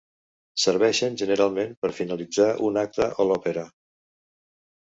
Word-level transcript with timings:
Serveixen, 0.61 1.19
generalment, 1.23 1.77
per 1.85 1.91
finalitzar 1.99 2.49
un 2.71 2.83
acte 2.85 3.11
o 3.25 3.29
l'òpera. 3.33 3.67